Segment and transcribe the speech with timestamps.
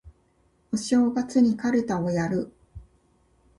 [0.73, 2.51] お正月にかるたをやる